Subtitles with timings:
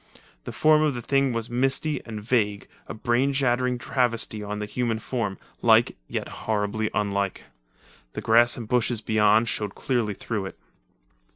[0.45, 4.65] The form of the thing was misty and vague, a brain shattering travesty on the
[4.65, 7.43] human form, like, yet horribly unlike.
[8.13, 10.57] The grass and bushes beyond showed clearly through it.